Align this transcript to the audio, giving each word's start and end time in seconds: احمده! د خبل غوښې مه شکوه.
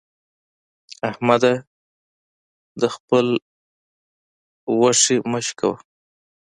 احمده! 1.09 1.53
د 2.81 2.81
خبل 2.93 3.27
غوښې 4.77 5.17
مه 5.31 5.39
شکوه. 5.45 5.75